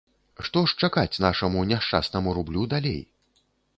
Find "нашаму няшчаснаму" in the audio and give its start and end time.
1.25-2.35